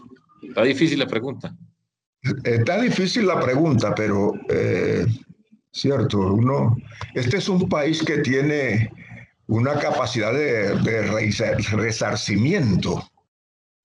[0.42, 1.54] Está difícil la pregunta.
[2.44, 5.06] Está difícil la pregunta, pero eh,
[5.70, 6.76] cierto, uno,
[7.14, 8.92] este es un país que tiene
[9.46, 13.02] una capacidad de, de resarcimiento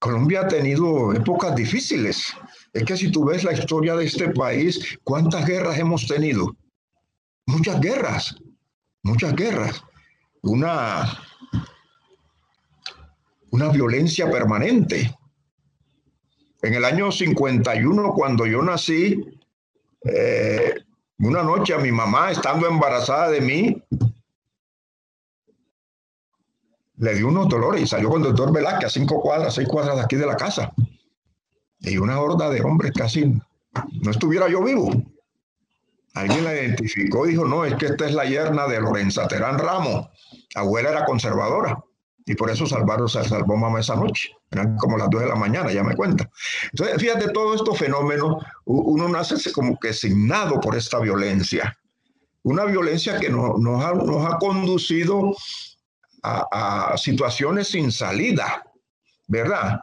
[0.04, 2.34] Colombia ha tenido épocas difíciles.
[2.74, 6.58] Es que si tú ves la historia de este país, ¿cuántas guerras hemos tenido?
[7.46, 8.36] Muchas guerras,
[9.04, 9.84] muchas guerras.
[10.42, 11.06] Una,
[13.52, 15.16] una violencia permanente.
[16.62, 19.40] En el año 51, cuando yo nací,
[20.06, 20.74] eh,
[21.20, 23.84] una noche a mi mamá, estando embarazada de mí,
[26.98, 29.98] le dio unos dolores y salió con el doctor Velázquez a cinco cuadras, seis cuadras
[29.98, 30.74] de aquí de la casa.
[31.80, 34.90] Y una horda de hombres casi no estuviera yo vivo.
[36.14, 40.10] Alguien la identificó dijo, no, es que esta es la yerna de Lorenza Terán Ramos.
[40.56, 41.84] Abuela era conservadora
[42.26, 44.32] y por eso salvaron, se salvó mamá esa noche.
[44.52, 46.30] Eran como las dos de la mañana, ya me cuenta.
[46.72, 51.78] Entonces, fíjate, todos estos fenómenos, uno nace como que signado por esta violencia.
[52.44, 55.34] Una violencia que nos, nos, ha, nos ha conducido
[56.24, 58.64] a, situaciones sin salida,
[59.28, 59.82] ¿verdad?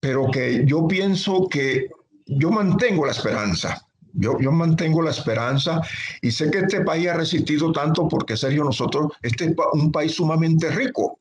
[0.00, 1.90] Pero que yo pienso que
[2.26, 3.86] yo mantengo la esperanza.
[4.14, 5.80] Yo, yo, mantengo la esperanza
[6.22, 10.12] y sé que este país ha resistido tanto porque, Sergio, nosotros, este es un país
[10.12, 11.18] sumamente rico.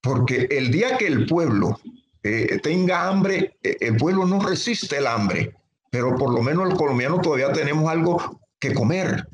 [0.00, 1.78] Porque el día que el pueblo
[2.22, 5.54] eh, tenga hambre, eh, el pueblo no resiste el hambre,
[5.90, 9.28] pero por lo menos el colombiano todavía tenemos algo que comer.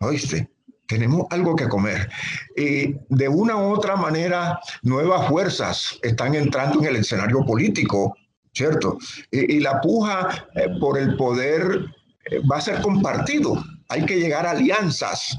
[0.00, 0.50] ¿Oíste?
[0.86, 2.10] tenemos algo que comer.
[2.56, 8.16] Y de una u otra manera, nuevas fuerzas están entrando en el escenario político,
[8.54, 8.98] ¿cierto?
[9.30, 11.84] Y, la puja eh, por el poder
[12.30, 13.62] eh, va a ser compartido.
[13.88, 15.36] Hay que llegar a alianzas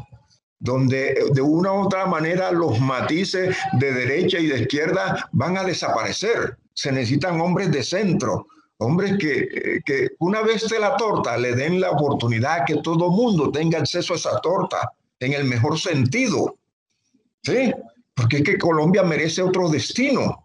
[0.59, 5.57] donde eh, de una u otra manera los matices de derecha y de izquierda van
[5.57, 6.57] a desaparecer.
[6.73, 8.47] Se necesitan hombres de centro,
[8.77, 13.49] hombres que, que una vez de la torta le den la oportunidad que todo mundo
[13.49, 16.57] tenga acceso a esa torta en el mejor sentido.
[17.43, 17.73] ¿Sí?
[18.13, 20.44] Porque es que Colombia merece otro destino.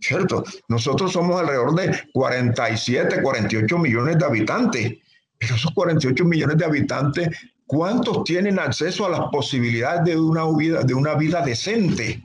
[0.00, 0.44] ¿Cierto?
[0.68, 4.94] Nosotros somos alrededor de 47, 48 millones de habitantes.
[5.38, 7.28] Pero esos 48 millones de habitantes,
[7.66, 12.22] ¿cuántos tienen acceso a las posibilidades de una vida, de una vida decente?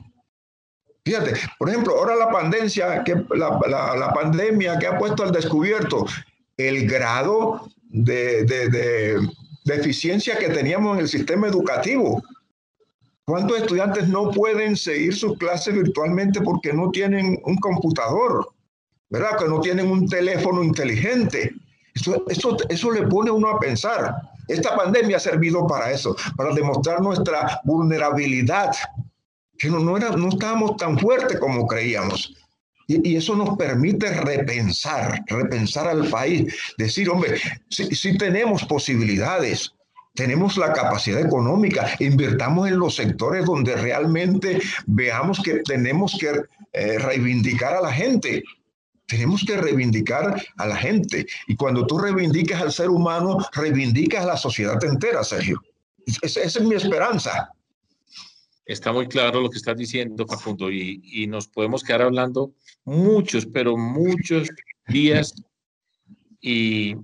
[1.04, 6.06] Fíjate, por ejemplo, ahora la pandemia, que, la, pandemia que ha puesto al descubierto
[6.56, 9.20] el grado de,
[9.64, 12.22] deficiencia que teníamos en el sistema educativo.
[13.26, 18.48] ¿Cuántos estudiantes no pueden seguir sus clases virtualmente porque no tienen un computador?
[19.08, 19.38] ¿Verdad?
[19.38, 21.54] Que no tienen un teléfono inteligente.
[21.94, 24.14] Eso, eso, eso le pone a uno a pensar.
[24.48, 28.72] Esta pandemia ha servido para eso, para demostrar nuestra vulnerabilidad,
[29.58, 32.34] que no, no, era, no estábamos tan fuertes como creíamos.
[32.86, 39.72] Y, eso nos permite repensar, repensar al país, decir, hombre, si, tenemos posibilidades,
[40.14, 46.40] tenemos la capacidad económica, invirtamos en los sectores donde realmente veamos que tenemos que
[46.72, 48.42] eh, reivindicar a la gente.
[49.06, 51.26] Tenemos que reivindicar a la gente.
[51.48, 55.60] Y cuando tú reivindicas al ser humano, reivindicas a la sociedad entera, Sergio.
[56.22, 57.50] esa es mi esperanza.
[58.66, 63.76] Está muy claro lo que estás diciendo, Facundo, y, nos podemos quedar hablando muchos, pero
[63.76, 64.48] muchos
[64.88, 65.34] días.
[66.40, 66.96] Y,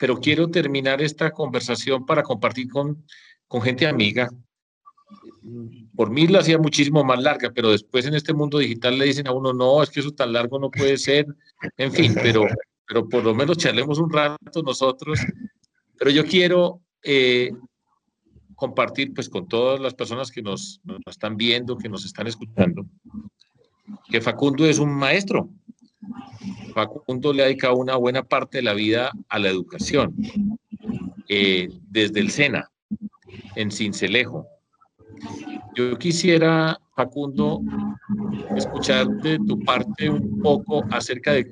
[0.00, 3.04] pero quiero terminar esta conversación para compartir con,
[3.46, 4.30] con gente amiga.
[5.94, 9.28] Por mí la hacía muchísimo más larga, pero después en este mundo digital le dicen
[9.28, 11.26] a uno, no, es que eso tan largo no puede ser.
[11.76, 12.46] En fin, pero,
[12.88, 15.20] pero por lo menos charlemos un rato nosotros.
[15.98, 17.50] Pero yo quiero eh,
[18.54, 22.86] compartir pues con todas las personas que nos, están viendo, que nos están escuchando,
[24.08, 25.50] que Facundo es un maestro.
[26.74, 30.14] Facundo le ha dedicado una buena parte de la vida a la educación,
[31.28, 32.70] eh, desde el SENA,
[33.56, 34.46] en Cincelejo.
[35.74, 37.62] Yo quisiera, Facundo,
[38.56, 41.50] escuchar de tu parte un poco acerca de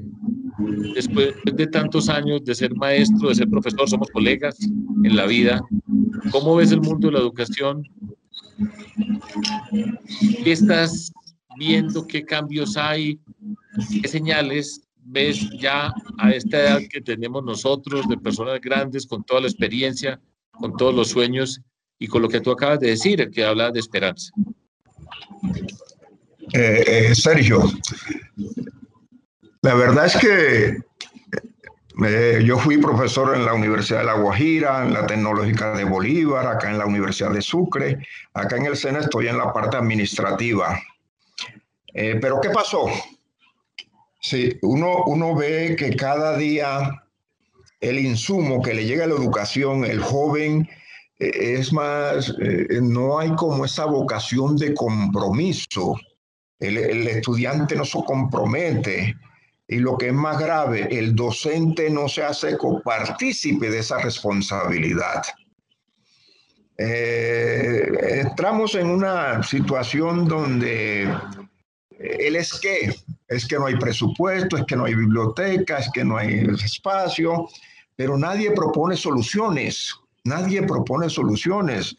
[0.94, 4.58] después de tantos años de ser maestro, de ser profesor, somos colegas
[5.04, 5.60] en la vida.
[6.32, 7.84] ¿Cómo ves el mundo de la educación?
[10.42, 11.12] ¿Qué estás
[11.56, 12.06] viendo?
[12.06, 13.20] ¿Qué cambios hay?
[14.02, 19.40] ¿Qué señales ves ya a esta edad que tenemos nosotros, de personas grandes, con toda
[19.40, 20.20] la experiencia,
[20.52, 21.60] con todos los sueños
[21.98, 24.32] y con lo que tú acabas de decir, que habla de esperanza?
[26.52, 27.62] Eh, eh, Sergio,
[29.62, 30.78] la verdad es que
[32.06, 36.46] eh, yo fui profesor en la Universidad de La Guajira, en la Tecnológica de Bolívar,
[36.46, 40.80] acá en la Universidad de Sucre, acá en el SENA estoy en la parte administrativa.
[41.92, 42.86] pero ¿qué pasó?
[44.20, 47.04] Sí, uno, uno ve que cada día
[47.80, 50.68] el insumo que le llega a la educación, el joven,
[51.18, 55.96] eh, es más, eh, no hay como esa vocación de compromiso.
[56.58, 59.16] El, estudiante no se compromete.
[59.68, 65.22] Y lo que es más grave, el docente no se hace copartícipe de esa responsabilidad.
[66.78, 67.86] Eh,
[68.24, 71.12] entramos en una situación donde
[71.98, 72.94] el es que,
[73.28, 77.48] es que no hay presupuesto, es que no hay biblioteca, es que no hay espacio,
[77.94, 81.96] pero nadie propone soluciones, nadie propone soluciones.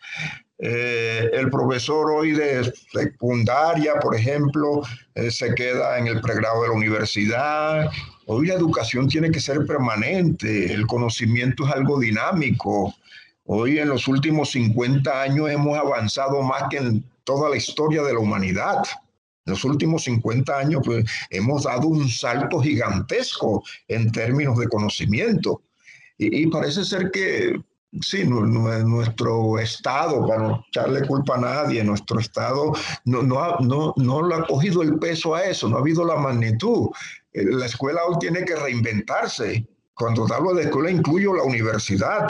[0.61, 4.82] Eh, el profesor hoy de secundaria, por ejemplo,
[5.15, 7.89] eh, se queda en el pregrado de la universidad.
[8.25, 12.93] Hoy la educación tiene que ser permanente, el conocimiento es algo dinámico.
[13.45, 18.13] Hoy en los últimos 50 años hemos avanzado más que en toda la historia de
[18.13, 18.84] la humanidad.
[19.49, 25.63] En los últimos 50 años pues, hemos dado un salto gigantesco en términos de conocimiento.
[26.19, 27.59] Y, parece ser que,
[28.01, 32.73] sí, nuestro Estado, para no echarle culpa a nadie, nuestro Estado
[33.05, 36.17] no, no, no, no le ha cogido el peso a eso, no ha habido la
[36.17, 36.89] magnitud.
[37.33, 39.65] Eh, la escuela hoy tiene que reinventarse.
[39.95, 42.27] Cuando hablo de escuela incluyo la universidad.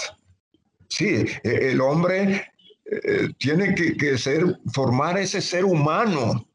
[0.87, 2.45] Sí, e, el hombre
[2.85, 6.45] eh, tiene que, que, ser, formar ese ser humano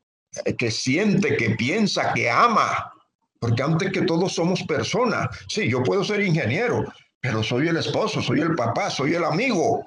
[0.59, 2.93] que siente, que piensa, que ama.
[3.39, 5.29] Porque antes que todos somos personas.
[5.49, 6.85] Sí, yo puedo ser ingeniero,
[7.21, 9.85] pero soy el esposo, soy el papá, soy el amigo.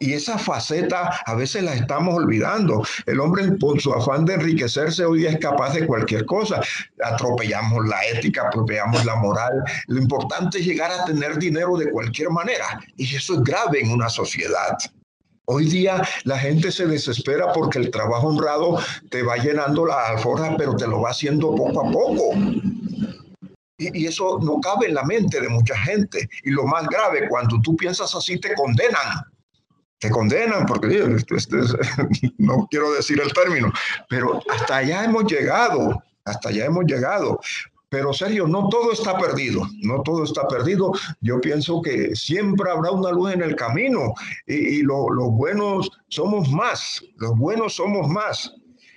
[0.00, 2.84] Y esa faceta a veces la estamos olvidando.
[3.06, 6.60] El hombre por su afán de enriquecerse hoy día es capaz de cualquier cosa.
[7.04, 9.62] Atropellamos la ética, atropellamos la moral.
[9.86, 12.80] Lo importante es llegar a tener dinero de cualquier manera.
[12.96, 14.76] Y eso es grave en una sociedad.
[15.48, 18.78] Hoy día la gente se desespera porque el trabajo honrado
[19.10, 22.34] te va llenando la alforja, pero te lo va haciendo poco a poco.
[23.78, 26.28] Y, eso no cabe en la mente de mucha gente.
[26.44, 29.22] Y lo más grave, cuando tú piensas así, te condenan.
[29.98, 30.88] Te condenan porque
[32.38, 33.72] no quiero decir el término,
[34.08, 37.40] pero hasta allá hemos llegado, hasta allá hemos llegado.
[37.88, 40.92] Pero Sergio, no todo está perdido, no todo está perdido.
[41.20, 44.12] Yo pienso que siempre habrá una luz en el camino
[44.46, 48.52] y, los buenos somos más, los buenos somos más.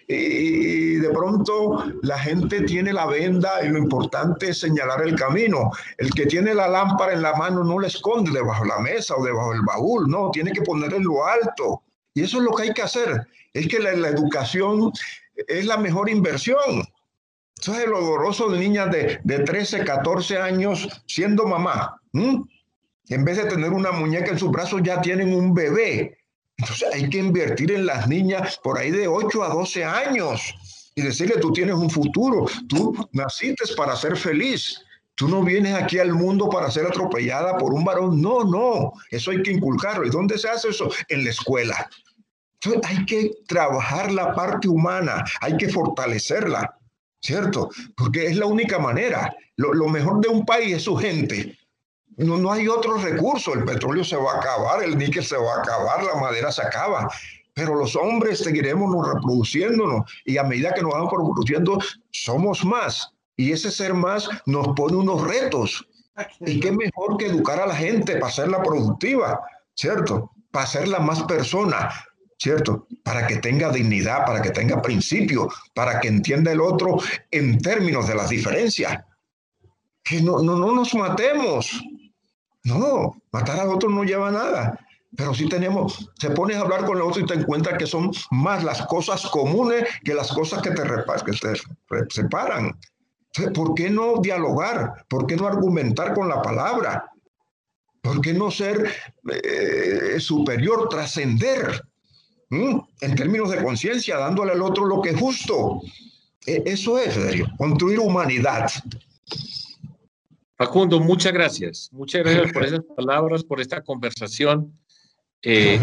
[0.07, 5.69] Y de pronto la gente tiene la venda y lo importante es señalar el camino.
[5.99, 9.15] El que tiene la lámpara en la mano no la esconde debajo de la mesa
[9.15, 11.83] o debajo del baúl, no, tiene que ponerla en lo alto.
[12.15, 13.27] Y eso es lo que hay que hacer.
[13.53, 14.91] Es que la educación
[15.47, 16.83] es la mejor inversión.
[17.59, 21.99] Eso es el doloroso de niñas de, de 13, 14 años siendo mamá.
[22.13, 26.17] En vez de tener una muñeca en sus brazos, ya tienen un bebé.
[26.57, 30.53] Entonces hay que invertir en las niñas por ahí de 8 a 12 años
[30.95, 34.81] y decirle, tú tienes un futuro, tú naciste para ser feliz.
[35.15, 38.21] Tú no vienes aquí al mundo para ser atropellada por un varón.
[38.21, 40.05] No, no, eso hay que inculcarlo.
[40.05, 40.89] ¿Y dónde se hace eso?
[41.09, 41.89] En la escuela.
[42.61, 46.78] Entonces hay que trabajar la parte humana, hay que fortalecerla.
[47.21, 47.69] ¿Cierto?
[47.95, 49.33] Porque es la única manera.
[49.57, 51.57] Lo, mejor de un país es su gente.
[52.17, 53.53] No, no hay otro recurso.
[53.53, 56.61] El petróleo se va a acabar, el níquel se va a acabar, la madera se
[56.61, 57.09] acaba.
[57.53, 61.77] Pero los hombres seguiremos reproduciéndonos y a medida que nos vamos reproduciendo,
[62.11, 63.13] somos más.
[63.35, 65.85] Y ese ser más nos pone unos retos.
[66.41, 69.39] Y qué mejor que educar a la gente para hacerla productiva,
[69.75, 70.31] ¿cierto?
[70.51, 71.89] Para hacerla más persona,
[72.39, 72.87] ¿cierto?
[73.03, 76.97] Para que tenga dignidad, para que tenga principio, para que entienda el otro
[77.29, 79.03] en términos de las diferencias.
[80.03, 81.79] Que no, no, no nos matemos.
[82.63, 84.79] No, matar al otro no lleva nada.
[85.15, 88.11] Pero si tenemos, se pones a hablar con el otro y te encuentras que son
[88.31, 92.77] más las cosas comunes que las cosas que te, que te separan.
[93.53, 95.05] ¿Por qué no dialogar?
[95.07, 97.11] ¿Por qué no argumentar con la palabra?
[98.01, 98.91] ¿Por qué no ser
[99.43, 101.88] eh, superior, trascender?
[102.49, 105.81] En términos de conciencia, dándole al otro lo que es justo.
[106.45, 107.17] E, eso es,
[107.57, 108.69] construir humanidad.
[110.57, 111.89] Facundo, muchas gracias.
[111.91, 114.77] Muchas gracias por esas palabras, por esta conversación.
[115.41, 115.79] Eh,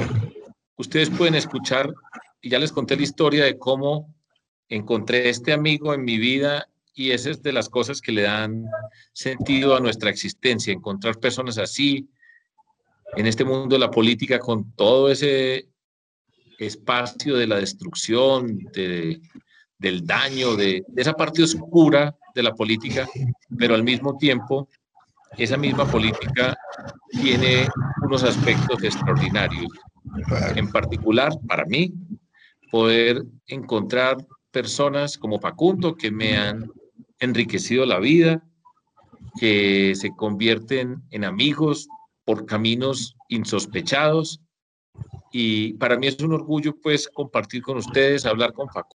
[0.77, 1.93] ustedes pueden escuchar,
[2.41, 4.15] y ya les conté la historia de cómo
[4.69, 8.65] encontré este amigo en mi vida y esa es de las cosas que le dan
[9.13, 12.09] sentido a nuestra existencia, encontrar personas así
[13.17, 15.69] en este mundo de la política con todo ese
[16.59, 19.21] espacio de la destrucción, de,
[19.79, 23.07] del daño, de, de, esa parte oscura de la política,
[23.59, 24.69] pero al mismo tiempo
[25.37, 26.57] esa misma política
[27.11, 27.69] tiene
[28.03, 29.69] unos aspectos extraordinarios.
[30.55, 31.93] En particular, para mí,
[32.71, 34.17] poder encontrar
[34.51, 36.71] personas como Facundo que me han
[37.19, 38.43] enriquecido la vida,
[39.39, 41.89] que se convierten en amigos
[42.25, 44.41] por caminos insospechados.
[45.31, 48.95] Y para mí es un orgullo pues compartir con ustedes, hablar con Facundo